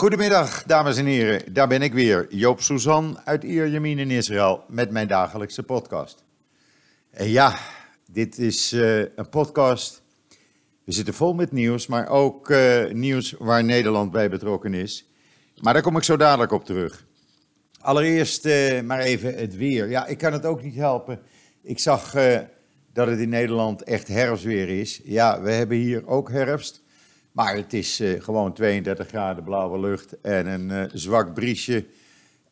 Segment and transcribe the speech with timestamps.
[0.00, 1.52] Goedemiddag, dames en heren.
[1.52, 6.24] Daar ben ik weer, Joop Suzan uit Ierjemien in Israël met mijn dagelijkse podcast.
[7.10, 7.58] En ja,
[8.06, 10.02] dit is uh, een podcast.
[10.84, 15.06] We zitten vol met nieuws, maar ook uh, nieuws waar Nederland bij betrokken is.
[15.56, 17.06] Maar daar kom ik zo dadelijk op terug.
[17.80, 19.88] Allereerst uh, maar even het weer.
[19.88, 21.20] Ja, ik kan het ook niet helpen.
[21.62, 22.12] Ik zag
[22.92, 25.00] dat het in Nederland echt herfstweer is.
[25.04, 26.82] Ja, we hebben hier ook herfst.
[27.32, 31.84] Maar het is uh, gewoon 32 graden blauwe lucht en een uh, zwak briesje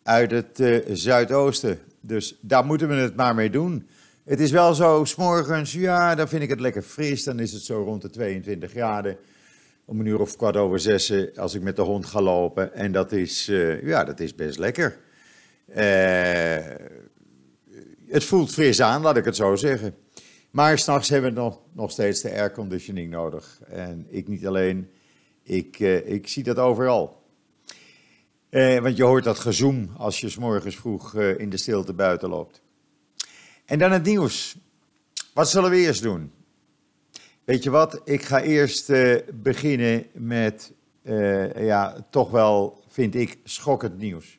[0.02, 1.78] uit het uh, zuidoosten.
[2.00, 3.88] Dus daar moeten we het maar mee doen.
[4.24, 7.24] Het is wel zo, s'morgens, ja, dan vind ik het lekker fris.
[7.24, 9.16] Dan is het zo rond de 22 graden.
[9.84, 12.74] Om een uur of kwart over zes als ik met de hond ga lopen.
[12.74, 13.46] En dat is,
[13.82, 14.98] ja, dat is best lekker.
[18.08, 19.94] het voelt fris aan, laat ik het zo zeggen.
[20.58, 23.60] Maar s'nachts hebben we nog, nog steeds de airconditioning nodig.
[23.68, 24.90] En ik niet alleen,
[25.42, 27.22] ik, uh, ik zie dat overal.
[28.50, 31.92] Uh, want je hoort dat gezoem als je s morgens vroeg uh, in de stilte
[31.92, 32.62] buiten loopt.
[33.64, 34.56] En dan het nieuws.
[35.32, 36.32] Wat zullen we eerst doen?
[37.44, 38.00] Weet je wat?
[38.04, 38.92] Ik ga eerst
[39.42, 40.72] beginnen met,
[41.56, 44.38] ja, toch wel, vind ik, schokkend nieuws.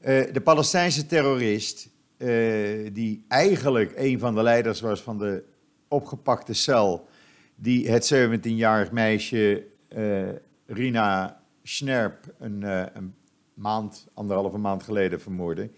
[0.00, 1.88] de Palestijnse terrorist
[2.18, 5.42] uh, die eigenlijk een van de leiders was van de
[5.88, 7.08] opgepakte cel,
[7.54, 10.28] die het 17-jarig meisje uh,
[10.66, 13.14] Rina Schnerp een, uh, een,
[13.54, 15.70] maand, anderhalve maand geleden vermoordde.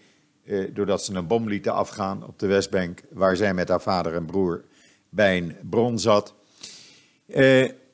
[0.73, 4.25] doordat ze een bom lieten afgaan op de Westbank, waar zij met haar vader en
[4.25, 4.63] broer
[5.09, 6.35] bij een bron zat.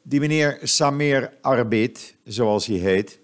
[0.02, 3.20] die meneer Samir Arbit, zoals hij heet,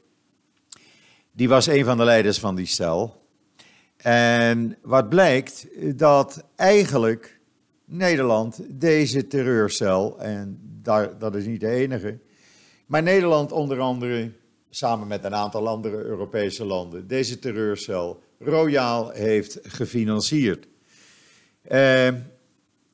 [1.32, 3.23] die was een van de leiders van die cel.
[4.04, 7.40] En wat blijkt, dat eigenlijk
[7.86, 12.20] Nederland deze terreurcel, en daar, dat is niet de enige,
[12.86, 14.32] maar Nederland onder andere,
[14.70, 20.68] samen met een aantal andere Europese landen, deze terreurcel royaal heeft gefinancierd.
[21.72, 22.08] Uh,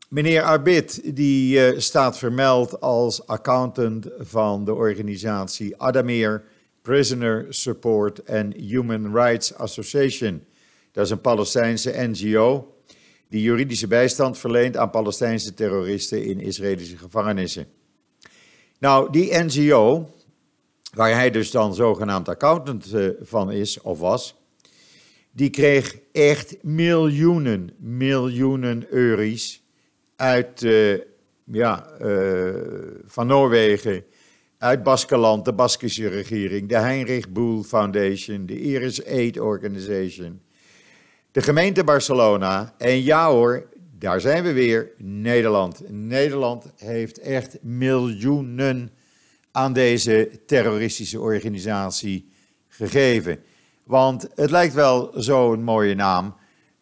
[0.09, 6.44] meneer Arbit, die uh, staat vermeld als accountant van de organisatie Adamir
[6.81, 10.44] Prisoner Support and Human Rights Association.
[10.92, 12.74] Dat is een Palestijnse NGO
[13.30, 17.68] die juridische bijstand verleent aan Palestijnse terroristen in Israëlische gevangenissen.
[18.80, 20.10] Nou, die NGO,
[20.94, 24.36] waar hij dus dan zogenaamd accountant eh, van is of was,
[25.32, 29.64] die kreeg echt miljoenen, miljoenen euro's
[30.16, 31.00] uit, uh,
[31.44, 32.54] ja, uh,
[33.06, 34.04] van Noorwegen,
[34.58, 40.42] uit Baskeland, de Baskische regering, de Heinrich Boel Foundation, de Iris Aid Organization,
[41.31, 42.73] de gemeente Barcelona.
[42.78, 45.81] En ja hoor, daar zijn we weer, Nederland.
[45.90, 48.91] Nederland heeft echt miljoenen
[49.51, 52.31] aan deze terroristische organisatie
[52.67, 53.40] gegeven.
[53.85, 56.35] Want het lijkt wel zo'n mooie naam.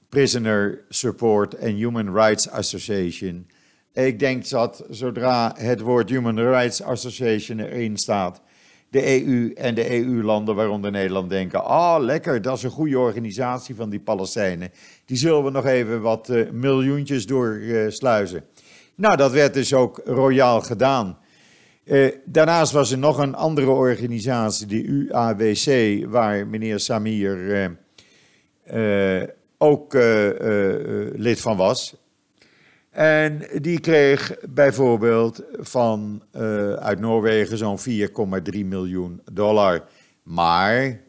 [0.10, 3.48] Prisoner Support and Human Rights Association.
[3.94, 8.42] Ik denk dat zodra het woord Human Rights Association erin staat,
[8.90, 13.76] de EU en de EU-landen, waaronder Nederland, denken: ah, lekker, dat is een goede organisatie
[13.76, 14.70] van die Palestijnen.
[15.06, 18.38] Die zullen we nog even wat uh, miljoentjes doorsluizen.
[18.38, 18.64] Uh,
[18.96, 21.18] nou, dat werd dus ook royaal gedaan.
[21.84, 27.78] Uh, daarnaast was er nog een andere organisatie, de UAWC, waar meneer Samir
[28.64, 29.24] eh,
[29.58, 29.94] ook
[31.14, 31.96] lid van was.
[32.98, 37.86] En die kreeg bijvoorbeeld van, uh, uit Noorwegen zo'n 4,3
[38.66, 39.84] miljoen dollar.
[40.24, 41.02] Maar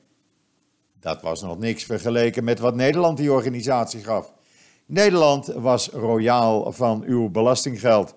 [1.00, 4.32] dat was nog niks vergeleken met wat Nederland die organisatie gaf.
[4.86, 8.14] Nederland was royaal van uw belastinggeld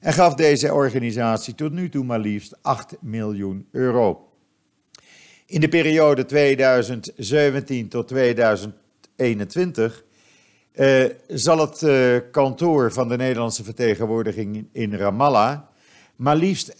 [0.00, 4.28] en gaf deze organisatie tot nu toe maar liefst 8 miljoen euro.
[5.46, 10.04] In de periode 2017 tot 2021
[10.74, 15.58] uh, zal het uh, kantoor van de Nederlandse vertegenwoordiging in Ramallah
[16.16, 16.74] maar liefst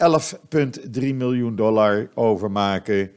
[0.98, 3.10] 11,3 miljoen dollar overmaken,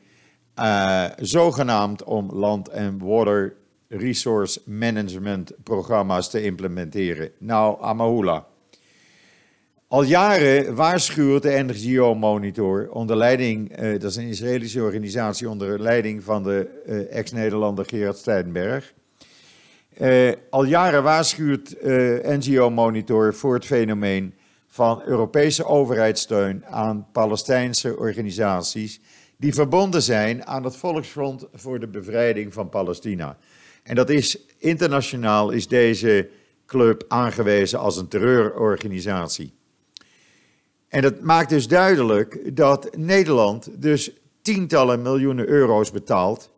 [0.59, 3.55] uh, zogenaamd om land- en water
[3.87, 7.31] resource management programma's te implementeren.
[7.39, 8.45] Nou, Amahula.
[9.87, 16.23] Al jaren waarschuwt de NGO Monitor onder leiding, dat is een Israëlische organisatie onder leiding
[16.23, 16.67] van de
[17.09, 18.93] ex-Nederlander Gerard Steinberg
[20.01, 21.91] uh, al jaren waarschuwt eh,
[22.23, 24.33] NGO Monitor voor het fenomeen
[24.67, 29.01] van Europese overheidssteun aan Palestijnse organisaties
[29.37, 33.37] die verbonden zijn aan het Volksfront voor de Bevrijding van Palestina.
[33.83, 36.29] En dat is internationaal is deze
[36.65, 39.53] club aangewezen als een terreurorganisatie.
[40.87, 44.11] En dat maakt dus duidelijk dat Nederland dus
[44.41, 46.51] tientallen miljoenen euro's betaald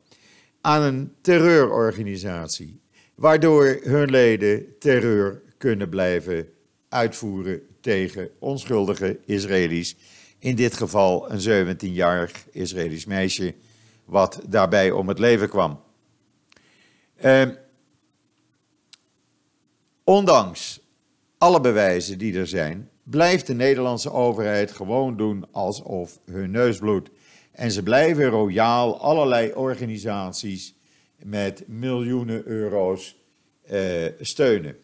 [0.61, 2.81] aan een terreurorganisatie,
[3.19, 6.49] waardoor hun leden terreur kunnen blijven
[6.89, 9.95] uitvoeren tegen onschuldige Israëli's.
[10.37, 13.55] In dit geval een 17-jarig Israëlisch meisje,
[14.05, 15.81] wat daarbij om het leven kwam.
[17.21, 17.47] Uh,
[20.03, 20.79] ondanks
[21.37, 27.09] alle bewijzen die er zijn, blijft de Nederlandse overheid gewoon doen alsof hun neus bloedt.
[27.51, 30.77] En ze blijven royaal allerlei organisaties
[31.23, 33.17] met miljoenen euro's
[33.71, 34.75] uh, steunen.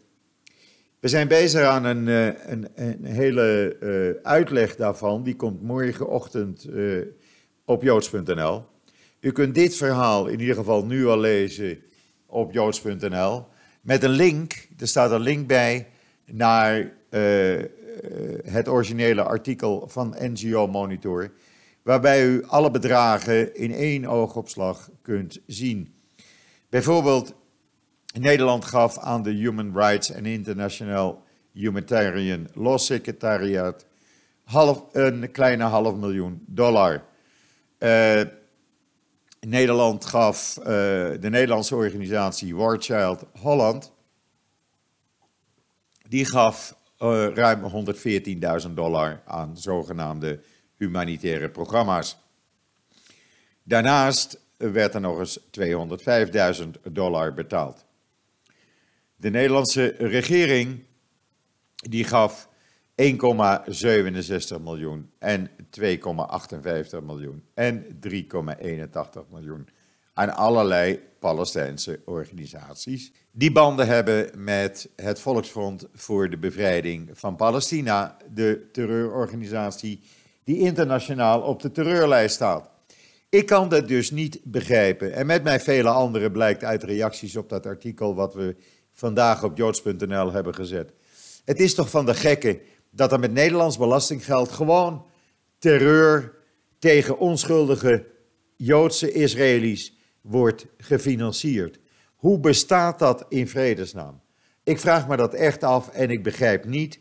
[0.99, 5.23] We zijn bezig aan een, uh, een, een hele uh, uitleg daarvan.
[5.23, 6.69] Die komt morgenochtend
[7.65, 8.65] op joods.nl.
[9.19, 11.79] U kunt dit verhaal in ieder geval nu al lezen
[12.25, 13.45] op joods.nl.
[13.81, 15.87] Met een link, er staat een link bij
[16.25, 16.93] naar
[18.43, 21.31] het originele artikel van NGO Monitor
[21.85, 25.94] waarbij u alle bedragen in één oogopslag kunt zien.
[26.75, 27.33] Bijvoorbeeld,
[28.13, 33.85] Nederland gaf aan de Human Rights and International Humanitarian Law Secretariat
[34.43, 37.03] half, een kleine half miljoen dollar.
[37.79, 38.21] Uh,
[39.39, 43.91] Nederland gaf uh, de Nederlandse organisatie War Child Holland,
[46.07, 47.85] die gaf uh, ruim
[48.67, 50.39] 114.000 dollar aan zogenaamde
[50.77, 52.17] humanitaire programma's.
[53.63, 55.39] Daarnaast werd er nog eens
[56.61, 57.85] 205.000 dollar betaald.
[59.15, 60.83] De Nederlandse regering
[61.75, 62.49] die gaf
[63.01, 69.67] 1,67 miljoen en 2,58 miljoen en 3,81 miljoen
[70.13, 78.17] aan allerlei Palestijnse organisaties die banden hebben met het Volksfront voor de Bevrijding van Palestina,
[78.33, 80.01] de terreurorganisatie
[80.43, 82.69] die internationaal op de terreurlijst staat.
[83.35, 85.13] Ik kan dat dus niet begrijpen.
[85.13, 88.55] En met mij vele anderen blijkt uit reacties op dat artikel wat we
[88.93, 90.93] vandaag op joods.nl hebben gezet.
[91.45, 92.59] Het is toch van de gekken
[92.89, 95.05] dat er met Nederlands belastinggeld gewoon
[95.57, 96.33] terreur
[96.79, 98.05] tegen onschuldige
[98.55, 101.79] Joodse Israëli's wordt gefinancierd.
[102.15, 104.21] Hoe bestaat dat in vredesnaam?
[104.63, 106.99] Ik vraag me dat echt af en ik begrijp niet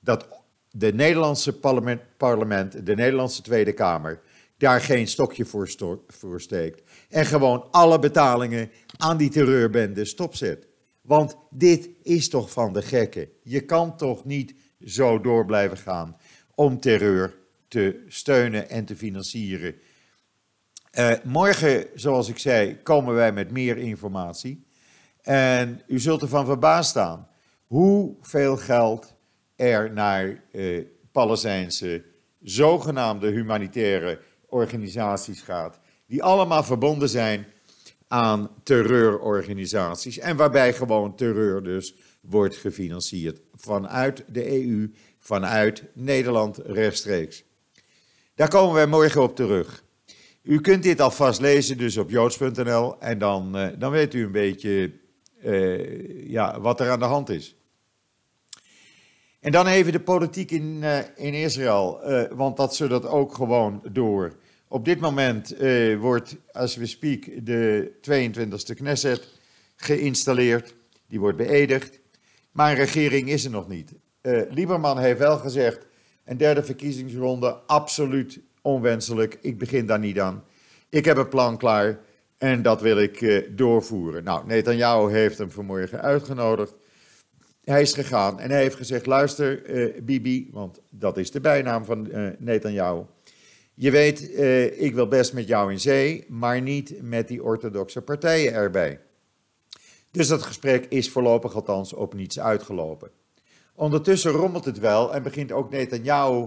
[0.00, 0.28] dat
[0.70, 4.20] de Nederlandse parlement, parlement, de Nederlandse Tweede Kamer,
[4.58, 5.70] daar geen stokje voor,
[6.06, 6.82] voor steekt.
[7.08, 10.66] En gewoon alle betalingen aan die terreurbende stopzet.
[11.00, 13.28] Want dit is toch van de gekken.
[13.42, 16.16] Je kan toch niet zo door blijven gaan
[16.54, 17.36] om terreur
[17.68, 19.74] te steunen en te financieren.
[20.98, 24.66] Uh, morgen, zoals ik zei, komen wij met meer informatie.
[25.22, 27.28] En u zult ervan verbaasd staan
[27.66, 29.14] hoeveel geld
[29.56, 32.04] er naar eh, Palestijnse
[32.40, 37.46] zogenaamde humanitaire organisaties gaat, die allemaal verbonden zijn
[38.08, 47.44] aan terreurorganisaties en waarbij gewoon terreur dus wordt gefinancierd vanuit de EU, vanuit Nederland rechtstreeks.
[48.34, 49.84] Daar komen wij morgen op terug.
[50.42, 54.32] U kunt dit alvast lezen dus op joods.nl en dan, uh, dan weet u een
[54.32, 54.92] beetje
[55.44, 57.57] uh, ja, wat er aan de hand is.
[59.40, 63.82] En dan even de politiek in, uh, in Israël, uh, want dat zullen ook gewoon
[63.92, 64.36] door.
[64.68, 69.28] Op dit moment uh, wordt, als we speak, de 22e Knesset
[69.76, 70.74] geïnstalleerd.
[71.06, 72.00] Die wordt beëdigd.
[72.52, 73.92] Maar een regering is er nog niet.
[74.50, 75.86] Lieberman heeft wel gezegd,
[76.24, 79.38] een derde verkiezingsronde, absoluut onwenselijk.
[79.40, 80.44] Ik begin daar niet aan.
[80.88, 81.98] Ik heb een plan klaar
[82.38, 84.24] en dat wil ik doorvoeren.
[84.24, 86.74] Nou, Netanyahu heeft hem vanmorgen uitgenodigd.
[87.68, 91.84] Hij is gegaan en hij heeft gezegd: luister, uh, Bibi, want dat is de bijnaam
[91.84, 93.02] van uh, Netanyahu.
[93.74, 98.02] Je weet, uh, ik wil best met jou in zee, maar niet met die orthodoxe
[98.02, 99.00] partijen erbij.
[100.10, 103.10] Dus dat gesprek is voorlopig althans op niets uitgelopen.
[103.74, 106.46] Ondertussen rommelt het wel en begint ook Netanyahu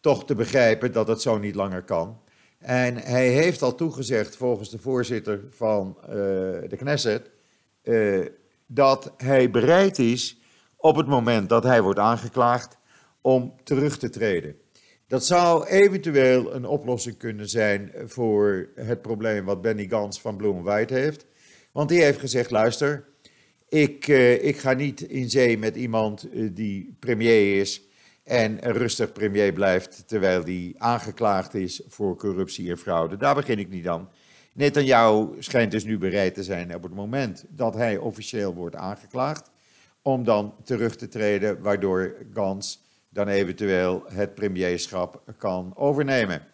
[0.00, 2.20] toch te begrijpen dat het zo niet langer kan.
[2.58, 5.98] En hij heeft al toegezegd, volgens de voorzitter van
[6.68, 7.30] de Knesset,
[8.66, 10.42] dat hij bereid is
[10.84, 12.78] op het moment dat hij wordt aangeklaagd
[13.20, 14.56] om terug te treden.
[15.06, 20.62] Dat zou eventueel een oplossing kunnen zijn voor het probleem wat Benny Gans van Bloem
[20.62, 21.26] White heeft.
[21.72, 23.04] Want die heeft gezegd: luister,
[23.68, 27.82] ik, uh, ik ga niet in zee met iemand uh, die premier is
[28.24, 33.16] en rustig premier blijft terwijl die aangeklaagd is voor corruptie en fraude.
[33.16, 34.08] Daar begin ik niet aan.
[34.52, 39.52] Netanyahu schijnt dus nu bereid te zijn op het moment dat hij officieel wordt aangeklaagd
[40.04, 46.46] om dan terug te treden, waardoor Gans dan eventueel het premierschap kan overnemen.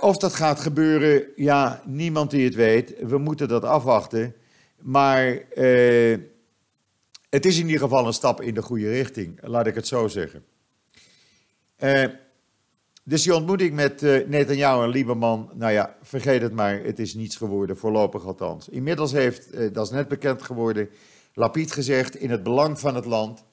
[0.00, 2.94] of dat gaat gebeuren, ja, niemand die het weet.
[3.00, 4.34] We moeten dat afwachten.
[4.80, 5.42] Maar
[7.30, 10.08] het is in ieder geval een stap in de goede richting, laat ik het zo
[10.08, 10.44] zeggen.
[13.06, 17.14] Dus die ontmoeting met uh, Netanyahu en Lieberman, nou ja, vergeet het maar, het is
[17.14, 18.68] niets geworden, voorlopig althans.
[18.68, 20.88] Inmiddels heeft, dat is net bekend geworden,
[21.36, 23.44] Lapid gezegd, in het belang van het land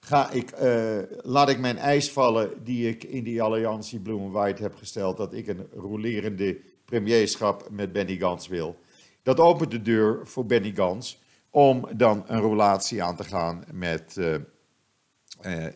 [0.00, 4.32] ga ik, uh, laat ik mijn eis vallen die ik in die alliantie Blue and
[4.32, 8.78] White heb gesteld, dat ik een rolerende premierschap met Benny Gans wil.
[9.22, 14.16] Dat opent de deur voor Benny Gans om dan een relatie aan te gaan met,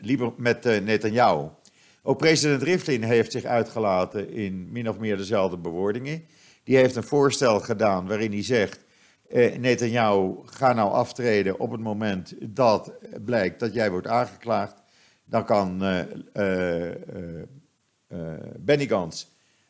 [0.01, 1.49] Lieber, met Netanyahu.
[2.03, 6.25] Ook president Rivlin heeft zich uitgelaten in min of meer dezelfde bewoordingen.
[6.65, 8.81] Die heeft een voorstel gedaan waarin hij zegt:
[9.33, 12.93] eh, Netanyahu, ga nou aftreden op het moment dat
[13.25, 14.83] blijkt dat jij wordt aangeklaagd.
[15.25, 16.01] Dan kan uh,
[16.35, 16.95] uh, uh,
[18.59, 19.27] Benny Gantz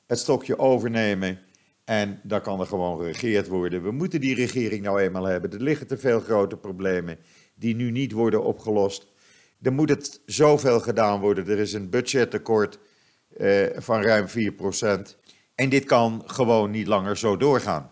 [0.06, 1.38] het stokje overnemen
[1.84, 3.82] en dan kan er gewoon geregeerd worden.
[3.82, 5.52] We moeten die regering nou eenmaal hebben.
[5.52, 7.18] Er liggen te veel grote problemen
[7.54, 9.12] die nu niet worden opgelost
[9.62, 11.48] er moet het zoveel gedaan worden.
[11.48, 12.78] Er is een budgettekort
[13.36, 14.32] uh, van ruim 4%.
[15.54, 17.90] En dit kan gewoon niet langer zo doorgaan.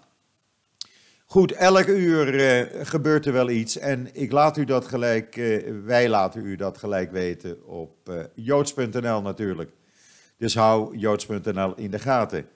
[1.30, 3.78] Goed, elk uur uh, gebeurt er wel iets.
[3.78, 9.22] En ik laat u dat gelijk, uh, wij laten u dat gelijk weten op joods.nl
[9.22, 9.70] natuurlijk.
[10.36, 12.48] Dus hou joods.nl in de gaten.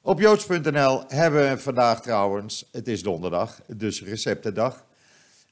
[0.00, 4.86] Op joods.nl hebben we vandaag trouwens, het is donderdag, dus receptendag,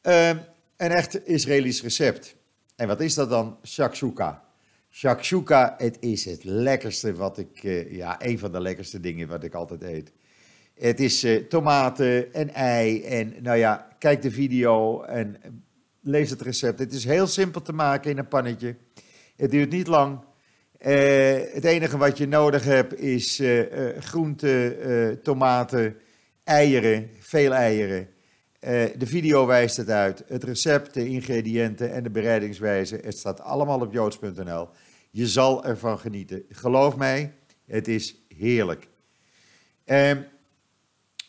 [0.03, 0.41] een
[0.77, 2.37] echt Israëlisch recept.
[2.77, 3.59] En wat is dat dan?
[3.65, 4.45] Shakshuka.
[4.91, 9.55] Shakshuka, het is het lekkerste wat ik, ja, een van de lekkerste dingen wat ik
[9.55, 10.13] altijd eet.
[10.79, 15.37] Het is uh, tomaten en ei en nou ja, kijk de video en
[16.01, 16.79] lees het recept.
[16.79, 18.77] Het is heel simpel te maken in een pannetje.
[19.37, 20.19] Het duurt niet lang.
[20.81, 20.89] Uh,
[21.53, 23.43] het enige wat je nodig hebt is
[23.99, 25.97] groenten, tomaten,
[26.45, 28.09] eieren, veel eieren.
[28.99, 30.25] De video wijst het uit.
[30.27, 33.01] Het recept, de ingrediënten en de bereidingswijze.
[33.03, 34.69] Het staat allemaal op joods.nl.
[35.11, 36.45] Je zal ervan genieten.
[36.49, 37.33] Geloof mij,
[37.67, 38.89] het is heerlijk.
[39.87, 40.11] Uh,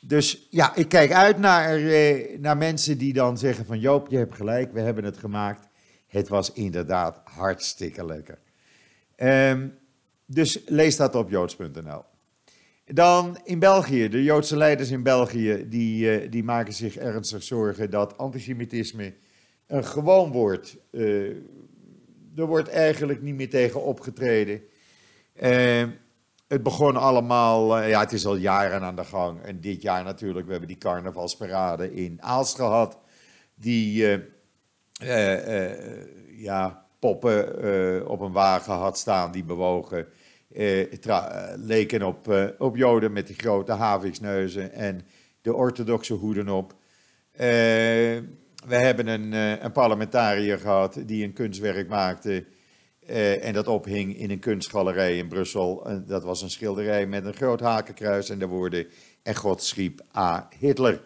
[0.02, 4.18] dus ja, ik kijk uit naar, uh, naar mensen die dan zeggen van Joop, je
[4.18, 5.68] hebt gelijk, we hebben het gemaakt.
[6.08, 8.40] Het was inderdaad hartstikke lekker.
[9.16, 9.68] Ehm,
[10.26, 12.04] dus lees dat op joods.nl.
[12.86, 17.90] Dan in België, de Joodse leiders in België, die, uh, die maken zich ernstig zorgen
[17.90, 19.14] dat antisemitisme
[19.68, 20.78] een gewoon woord.
[20.92, 21.30] Uh,
[22.36, 24.62] er wordt eigenlijk niet meer tegen opgetreden.
[25.42, 25.84] Uh,
[26.50, 29.42] het begon allemaal, ja, het is al jaren aan de gang.
[29.42, 32.98] En dit jaar natuurlijk, we hebben die carnavalsparade in Aalst gehad.
[33.56, 34.08] Die
[36.28, 40.08] ja, poppen op een wagen had staan die bewogen
[40.50, 40.86] eh,
[41.56, 45.02] leken op, eh, op Joden met die grote haviksneuzen en
[45.42, 46.74] de orthodoxe hoeden op.
[47.32, 47.48] Eh,
[48.68, 52.46] we hebben een, een, parlementariër gehad die een kunstwerk maakte
[53.10, 55.90] uh, en dat ophing in een kunstgalerij in Brussel.
[55.90, 58.88] Uh, dat was een schilderij met een groot hakenkruis en de woorden
[59.24, 60.48] en God schiep A.
[60.60, 61.02] Hitler.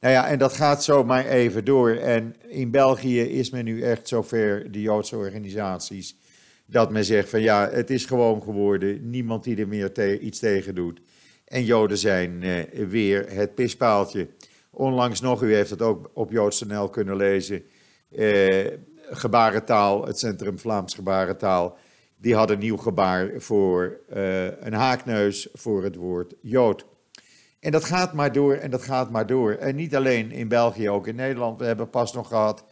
[0.00, 1.90] Nou ja, en dat gaat zomaar even door.
[1.90, 6.16] En in België is men nu echt zover, de Joodse organisaties,
[6.66, 10.74] dat men zegt van ja, het is gewoon geworden, niemand die er meer iets tegen
[10.74, 11.00] doet.
[11.44, 14.28] En Joden zijn eh, weer het pispaaltje.
[14.70, 17.62] Onlangs nog, u heeft het ook op joods.nl kunnen lezen,
[18.10, 18.66] eh,
[19.10, 21.76] gebarentaal, het Centrum Vlaams Gebarentaal,
[22.16, 26.86] die had een nieuw gebaar voor uh, een haakneus voor het woord Jood.
[27.60, 29.52] En dat gaat maar door en dat gaat maar door.
[29.52, 31.58] En niet alleen in België, ook in Nederland.
[31.58, 32.64] We hebben pas nog gehad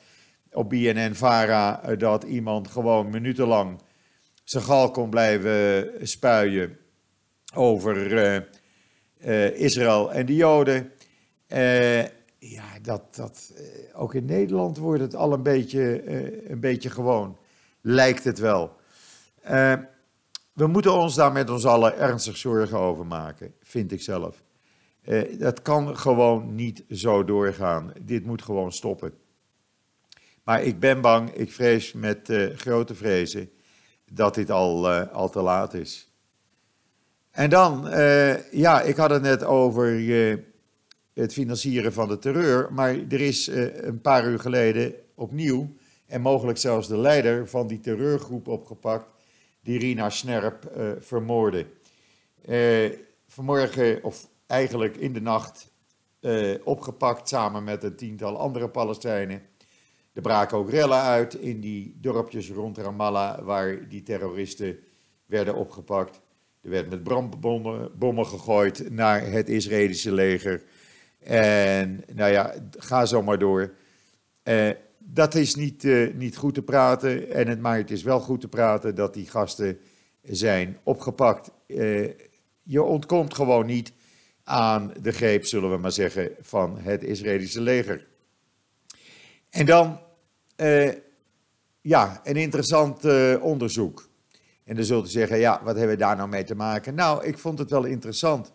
[0.53, 3.81] op BNN-Vara eh, dat iemand gewoon minutenlang
[4.45, 6.79] zijn gal kon blijven spuien
[7.55, 8.13] over
[9.25, 10.93] uh, Israël en de Joden.
[11.49, 12.03] Uh,
[12.51, 13.53] ja, dat, dat,
[13.93, 16.11] ook in Nederland wordt het al een beetje,
[16.51, 17.39] een beetje gewoon,
[17.81, 18.77] lijkt het wel.
[20.53, 24.43] we moeten ons daar met ons allen ernstig zorgen over maken, vind ik zelf.
[25.39, 27.93] dat kan gewoon niet zo doorgaan.
[28.03, 29.13] Dit moet gewoon stoppen.
[30.43, 33.51] Maar ik ben bang, ik vrees met grote vrezen
[34.13, 36.13] dat dit al, al te laat is.
[37.31, 37.89] En dan,
[38.51, 39.99] ja, ik had het net over
[41.15, 45.75] het financieren van de terreur, maar er is een paar uur geleden opnieuw
[46.07, 49.11] en mogelijk zelfs de leider van die terreurgroep opgepakt,
[49.61, 51.67] die Rina Snerp vermoordde.
[53.27, 55.73] vanmorgen, of eigenlijk in de nacht,
[56.65, 59.43] opgepakt samen met een tiental andere Palestijnen.
[60.13, 64.79] Er braken ook rellen uit in die dorpjes rond Ramallah waar die terroristen
[65.27, 66.21] werden opgepakt.
[66.61, 70.63] Er werd met brandbommen bommen gegooid naar het Israëlische leger.
[71.25, 73.75] En nou ja, ga zo maar door.
[74.45, 77.31] Uh, dat is niet, uh, niet goed te praten.
[77.31, 79.79] En het, maar is wel goed te praten dat die gasten
[80.23, 81.51] zijn opgepakt.
[81.67, 82.11] Uh,
[82.63, 83.93] je ontkomt gewoon niet
[84.45, 88.07] aan de greep, zullen we maar zeggen, van het Israëlische leger.
[89.51, 90.01] En dan,
[91.81, 93.05] ja, een interessant
[93.41, 94.09] onderzoek.
[94.65, 96.95] En dan zult u zeggen, ja, wat hebben we daar nou mee te maken?
[96.95, 98.53] Nou, ik vond het wel interessant.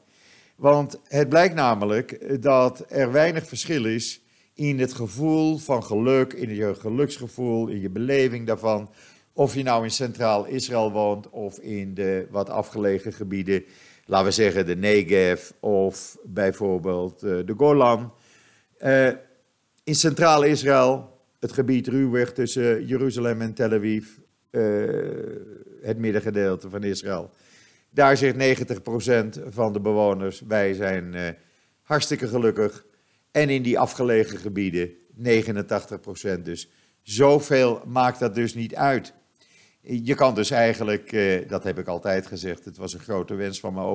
[0.60, 4.22] Want het blijkt namelijk dat er weinig verschil is
[4.54, 8.90] in het gevoel van geluk, in je geluksgevoel, in je beleving daarvan.
[9.34, 13.64] Of je nou in Centraal Israël woont of in de wat afgelegen gebieden,
[14.06, 18.14] laten we zeggen de Negev of bijvoorbeeld eh, de Golan.
[18.80, 19.08] Uh,
[19.84, 24.08] in Centraal Israël, het gebied ruwweg tussen Jeruzalem en Tel Aviv,
[24.52, 24.62] uh,
[25.82, 27.32] het middengedeelte van Israël.
[28.00, 28.36] Daar zegt
[29.40, 31.36] 90% van de bewoners, wij zijn
[31.82, 32.86] hartstikke gelukkig.
[33.32, 36.46] En in die afgelegen gebieden 89 procent.
[36.46, 36.70] Dus
[37.02, 39.14] zoveel maakt dat dus niet uit.
[39.82, 43.60] Je kan dus eigenlijk, eh, dat heb ik altijd gezegd, het was een grote wens
[43.60, 43.86] van mijn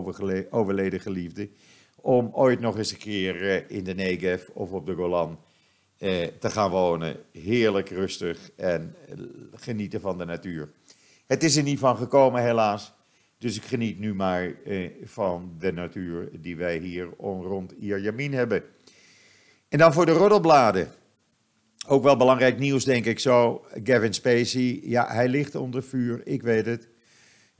[0.50, 1.48] overleden geliefde,
[1.96, 5.38] om ooit nog eens een keer eh, in de Negev of op de Golan
[5.98, 7.16] eh, te gaan wonen.
[7.32, 8.96] Heerlijk rustig en
[9.52, 10.72] genieten van de natuur.
[11.26, 12.93] Het is er niet van gekomen helaas,
[13.44, 14.54] dus ik geniet nu maar
[15.02, 18.62] van de natuur die wij hier rond Ierjamin hebben.
[19.68, 20.88] En dan voor de roddelbladen.
[21.86, 23.66] Ook wel belangrijk nieuws, denk ik zo.
[23.82, 26.88] Gavin Spacey, ja, hij ligt onder vuur, ik weet het.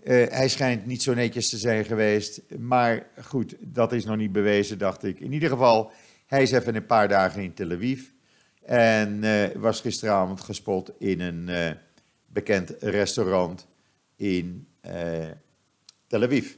[0.04, 2.42] Uh, hij schijnt niet zo netjes te zijn geweest.
[2.58, 5.20] Maar goed, dat is nog niet bewezen, dacht ik.
[5.20, 5.92] In ieder geval,
[6.26, 8.02] hij is even een paar dagen in Tel Aviv.
[8.62, 11.70] En uh, was gisteravond gespot in een uh,
[12.26, 13.66] bekend restaurant
[14.16, 14.66] in
[16.14, 16.54] Tel Aviv.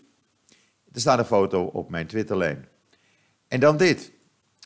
[0.93, 2.69] Er staat een foto op mijn Twitterlijn.
[3.49, 4.13] En dan dit.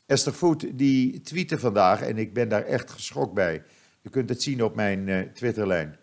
[0.07, 3.63] Esther Voet die tweette vandaag, en ik ben daar echt geschokt bij.
[4.01, 5.99] Je kunt het zien op mijn uh, Twitterlijn.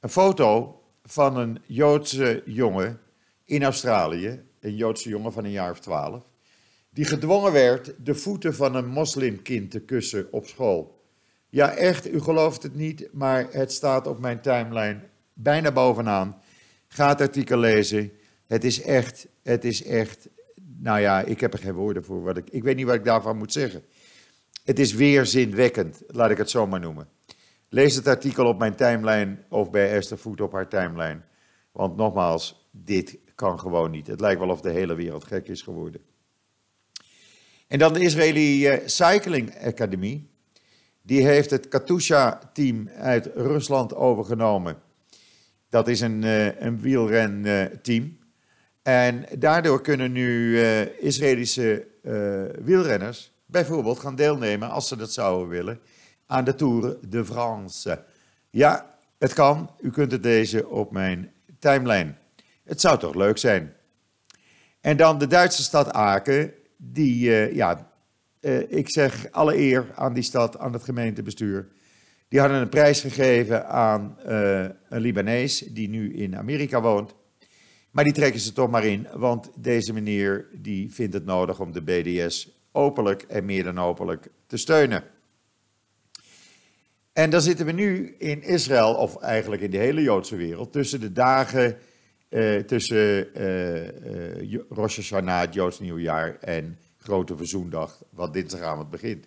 [0.00, 3.00] Een foto van een Joodse jongen
[3.44, 6.22] in Australië, een Joodse jongen van een jaar of twaalf,
[6.90, 11.04] die gedwongen werd de voeten van een moslimkind te kussen op school.
[11.48, 15.00] Ja, echt, u gelooft het niet, maar het staat op mijn timeline
[15.32, 16.42] bijna bovenaan.
[16.88, 18.12] Ga het artikel lezen.
[18.46, 20.28] Het is echt, het is echt
[20.84, 22.22] nou ja, ik heb er geen woorden voor.
[22.22, 23.84] Wat ik, ik weet niet wat ik daarvan moet zeggen.
[24.64, 27.08] Het is weerzinwekkend, laat ik het zo maar noemen.
[27.68, 31.20] Lees het artikel op mijn timeline of bij Esther Voet op haar timeline.
[31.72, 34.06] Want nogmaals, dit kan gewoon niet.
[34.06, 36.00] Het lijkt wel of de hele wereld gek is geworden.
[37.66, 40.26] En dan de Israëli eh, Cycling Academy.
[41.02, 44.76] Die heeft het Katusha-team uit Rusland overgenomen.
[45.68, 48.18] Dat is een, uh, een wielrenteam.
[48.84, 55.48] En daardoor kunnen nu uh, Israëlische uh, wielrenners bijvoorbeeld gaan deelnemen, als ze dat zouden
[55.48, 55.80] willen,
[56.26, 58.04] aan de Tour de France.
[58.50, 59.70] Ja, het kan.
[59.80, 62.14] U kunt het lezen op mijn timeline.
[62.64, 63.72] Het zou toch leuk zijn.
[64.80, 67.90] En dan de Duitse stad Aken, die, uh, ja,
[68.68, 71.66] ik zeg alle eer aan die stad, aan het gemeentebestuur.
[72.28, 74.16] Die hadden een prijs gegeven aan
[74.88, 77.14] een Libanees die nu in Amerika woont.
[77.94, 81.72] Maar die trekken ze toch maar in, want deze meneer die vindt het nodig om
[81.72, 85.04] de BDS openlijk en meer dan openlijk te steunen.
[87.12, 91.00] En dan zitten we nu in Israël, of eigenlijk in de hele Joodse wereld, tussen
[91.00, 91.78] de dagen
[92.28, 99.26] eh, tussen eh, eh, Rosh Hashanah, het Joods nieuwjaar, en Grote Verzoendag, wat dinsdagavond begint.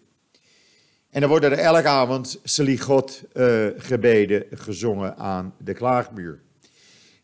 [1.09, 6.41] En dan worden er elke avond Selichot uh, gebeden gezongen aan de klaagmuur.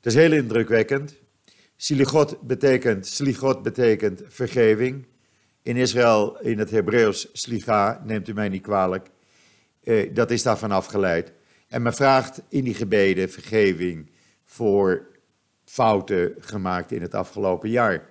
[0.02, 1.22] Dat is heel indrukwekkend.
[1.84, 5.06] Siligot betekent, sligot betekent vergeving.
[5.62, 9.10] In Israël, in het Hebreeuws, sliga, neemt u mij niet kwalijk.
[9.84, 11.32] Eh, dat is daarvan afgeleid.
[11.68, 14.10] En men vraagt in die gebeden vergeving
[14.46, 15.08] voor
[15.66, 18.10] fouten gemaakt in het afgelopen jaar.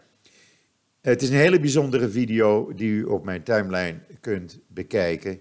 [1.00, 5.40] Het is een hele bijzondere video die u op mijn timeline kunt bekijken.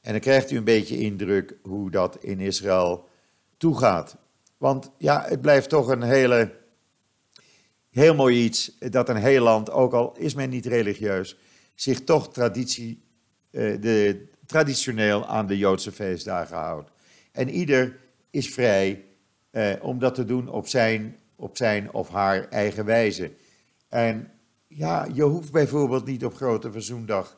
[0.00, 3.08] En dan krijgt u een beetje indruk hoe dat in Israël
[3.56, 4.16] toegaat.
[4.56, 6.56] Want ja, het blijft toch een hele
[7.90, 11.36] heel mooi iets dat een heel land, ook al is men niet religieus,
[11.74, 13.02] zich toch traditie,
[13.50, 16.90] eh, de, traditioneel aan de Joodse feestdagen houdt.
[17.32, 17.96] En ieder
[18.30, 19.04] is vrij
[19.50, 23.30] eh, om dat te doen op zijn, op zijn of haar eigen wijze.
[23.88, 24.30] En
[24.66, 27.36] ja, je hoeft bijvoorbeeld niet op Grote Verzoendag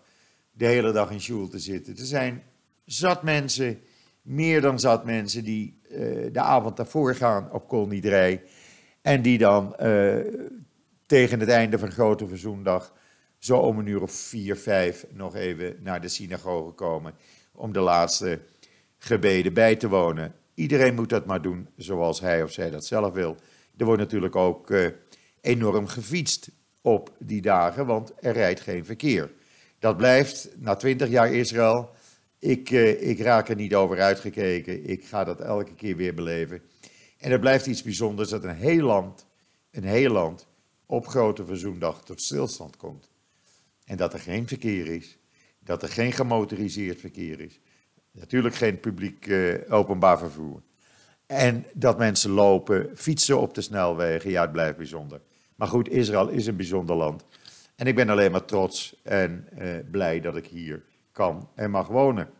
[0.53, 1.97] de hele dag in shul te zitten.
[1.97, 2.43] Er zijn
[2.85, 3.81] zat mensen,
[4.23, 5.99] meer dan zat mensen, die uh,
[6.33, 8.43] de avond daarvoor gaan op koolniederij
[9.03, 10.17] en die dan uh,
[11.07, 12.93] tegen het einde van Grote Verzoendag
[13.39, 17.15] zo om een uur of vier, vijf nog even naar de synagoge komen
[17.53, 18.39] om de laatste
[18.99, 20.35] gebeden bij te wonen.
[20.55, 23.37] Iedereen moet dat maar doen zoals hij of zij dat zelf wil.
[23.77, 24.87] Er wordt natuurlijk ook uh,
[25.41, 29.31] enorm gefietst op die dagen, want er rijdt geen verkeer.
[29.79, 31.91] Dat blijft na twintig jaar Israël.
[32.39, 34.89] Ik, uh, ik raak er niet over uitgekeken.
[34.89, 36.63] Ik ga dat elke keer weer beleven.
[37.21, 39.27] En het blijft iets bijzonders dat een heel land,
[39.71, 40.47] een heel land,
[40.87, 43.09] op Grote Verzoendag tot stilstand komt.
[43.85, 45.19] En dat er geen verkeer is,
[45.59, 47.61] dat er geen gemotoriseerd verkeer is.
[48.11, 50.63] Natuurlijk geen publiek uh, openbaar vervoer.
[51.27, 55.21] En dat mensen lopen, fietsen op de snelwegen, ja, het blijft bijzonder.
[55.55, 57.25] Maar goed, Israël is een bijzonder land.
[57.77, 61.89] En ik ben alleen maar trots en uh, blij dat ik hier kan en mag
[61.89, 62.31] wonen.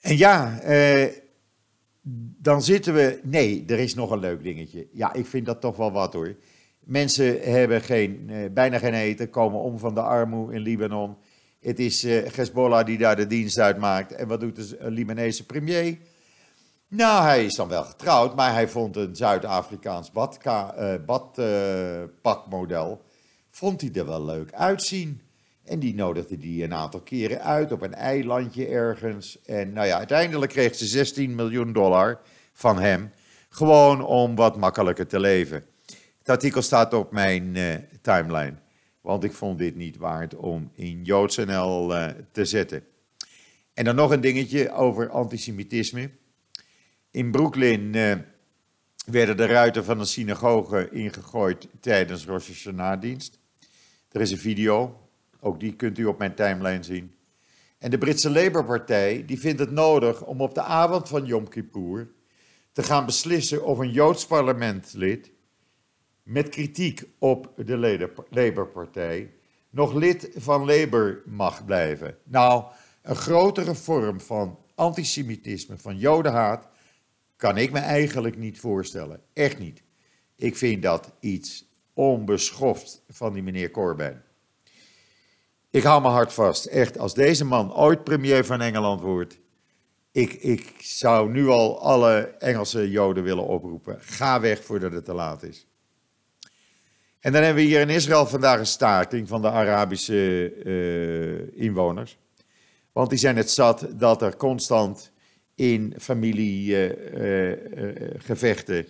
[0.00, 1.06] En ja, uh,
[2.42, 3.20] dan zitten we.
[3.22, 4.88] Nee, er is nog een leuk dingetje.
[4.92, 6.36] Ja, ik vind dat toch wel wat hoor.
[6.80, 11.16] Mensen hebben geen, uh, bijna geen eten, komen om van de armoede in Libanon.
[11.60, 14.12] Het is uh, Hezbollah die daar de dienst uitmaakt.
[14.12, 15.98] En wat doet de Libanese premier?
[16.88, 20.12] Nou, hij is dan wel getrouwd, maar hij vond een Zuid-Afrikaans
[21.06, 22.90] badpakmodel.
[22.90, 22.96] Uh,
[23.50, 25.20] vond hij er wel leuk uitzien.
[25.70, 29.38] En die nodigde die een aantal keren uit op een eilandje ergens.
[29.44, 32.20] En nou ja, uiteindelijk kreeg ze 16 miljoen dollar
[32.52, 33.10] van hem.
[33.48, 35.64] Gewoon om wat makkelijker te leven.
[36.18, 38.54] Het artikel staat op mijn uh, timeline.
[39.00, 42.84] Want ik vond dit niet waard om in JoodsNL uh, te zetten.
[43.74, 46.10] En dan nog een dingetje over antisemitisme.
[47.10, 48.14] In Brooklyn uh,
[49.06, 53.38] werden de ruiten van een synagoge ingegooid tijdens Rosh Hashanah-dienst.
[54.08, 55.09] Er is een video,
[55.40, 57.14] ook die kunt u op mijn timeline zien.
[57.78, 62.10] En de Britse Labour-partij die vindt het nodig om op de avond van Yom Kippur
[62.72, 65.30] te gaan beslissen of een Joods parlementslid
[66.22, 67.76] met kritiek op de
[68.30, 69.30] Labour-partij
[69.70, 72.16] nog lid van Labour mag blijven.
[72.24, 72.64] Nou,
[73.02, 76.68] een grotere vorm van antisemitisme, van jodenhaat,
[77.36, 79.20] kan ik me eigenlijk niet voorstellen.
[79.32, 79.82] Echt niet.
[80.36, 84.22] Ik vind dat iets onbeschoft van die meneer Corbyn.
[85.70, 86.64] Ik hou mijn hart vast.
[86.64, 89.38] Echt, als deze man ooit premier van Engeland wordt.
[90.12, 93.96] Ik, ik zou nu al alle Engelse Joden willen oproepen.
[94.00, 95.66] Ga weg voordat het te laat is.
[97.20, 102.18] En dan hebben we hier in Israël vandaag een staking van de Arabische uh, inwoners.
[102.92, 105.12] Want die zijn het zat dat er constant
[105.54, 108.86] in familiegevechten uh, uh,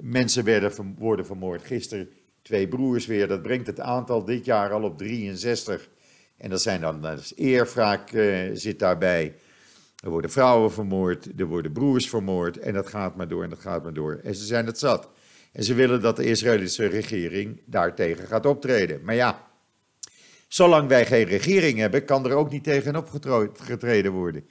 [0.00, 1.64] mensen werden, worden vermoord.
[1.64, 2.08] Gisteren
[2.42, 3.28] twee broers weer.
[3.28, 5.88] Dat brengt het aantal dit jaar al op 63.
[6.36, 7.32] En dat zijn dan, dat is
[8.12, 9.34] uh, zit daarbij.
[10.04, 12.58] Er worden vrouwen vermoord, er worden broers vermoord.
[12.58, 14.20] En dat gaat maar door en dat gaat maar door.
[14.24, 15.08] En ze zijn het zat.
[15.52, 19.00] En ze willen dat de Israëlische regering daartegen gaat optreden.
[19.04, 19.46] Maar ja,
[20.48, 24.46] zolang wij geen regering hebben, kan er ook niet tegen opgetreden worden.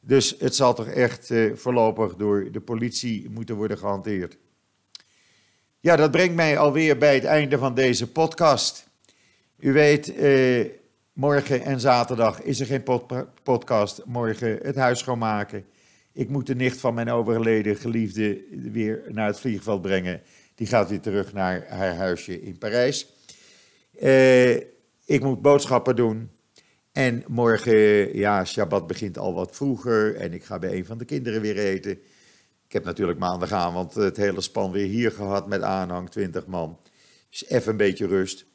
[0.00, 4.36] Dus het zal toch echt uh, voorlopig door de politie moeten worden gehanteerd.
[5.80, 8.88] Ja, dat brengt mij alweer bij het einde van deze podcast.
[9.58, 10.64] U weet, uh,
[11.14, 13.04] morgen en zaterdag is er geen pod
[13.42, 14.04] podcast.
[14.04, 15.64] Morgen het huis schoonmaken.
[16.12, 20.22] Ik moet de nicht van mijn overleden geliefde weer naar het vliegveld brengen.
[20.54, 23.06] Die gaat weer terug naar haar huisje in Parijs.
[24.00, 24.54] Uh,
[25.04, 26.30] ik moet boodschappen doen.
[26.92, 30.16] En morgen, ja, Shabbat begint al wat vroeger.
[30.16, 31.92] En ik ga bij een van de kinderen weer eten.
[32.66, 36.78] Ik heb natuurlijk maandag aan, het hele span weer hier gehad met aanhang, 20 man.
[37.30, 38.46] Dus even een beetje rust.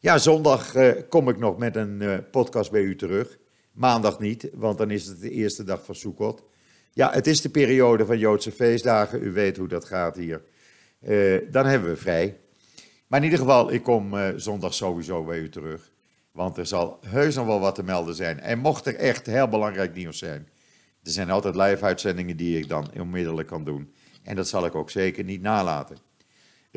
[0.00, 3.38] Ja, zondag uh, kom ik nog met een uh, podcast bij u terug.
[3.72, 6.42] Maandag niet, want dan is het de eerste dag van Sukkot.
[6.92, 9.22] Ja, het is de periode van Joodse feestdagen.
[9.22, 10.42] U weet hoe dat gaat hier.
[11.02, 12.38] Uh, dan hebben we vrij.
[13.06, 15.90] Maar in ieder geval, ik kom zondag sowieso bij u terug.
[16.32, 18.40] Want er zal heus nog wel wat te melden zijn.
[18.40, 20.48] En mocht er echt heel belangrijk nieuws zijn.
[21.02, 23.92] Er zijn altijd live-uitzendingen die ik dan onmiddellijk kan doen.
[24.22, 26.07] En dat zal ik ook zeker niet nalaten.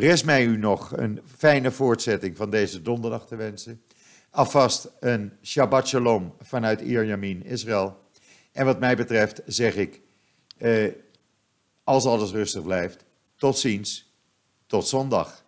[0.02, 3.82] Rest mij u nog een fijne voortzetting van deze donderdag te wensen.
[4.30, 7.98] Alvast een Shabbat Shalom vanuit Ierjamin, Israël.
[8.52, 10.02] En wat mij betreft zeg ik,
[10.58, 10.88] eh,
[11.84, 14.14] als alles rustig blijft, tot ziens,
[14.66, 15.41] tot zondag.